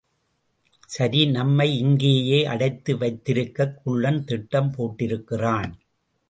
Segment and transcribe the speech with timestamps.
[0.89, 5.71] சரி, நம்மை இங்கேயே அடைத்து வைத்திருக்கக் குள்ளன் திட்டம் போட்டிருக்கிறான்.